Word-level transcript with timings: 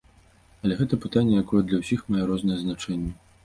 Але 0.63 0.77
гэта 0.79 0.99
пытанне, 1.03 1.37
якое 1.43 1.61
для 1.69 1.81
ўсіх 1.85 2.05
мае 2.13 2.23
рознае 2.33 2.61
значэнне. 2.67 3.17